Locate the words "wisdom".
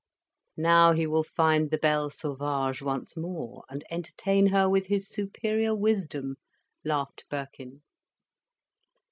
5.75-6.37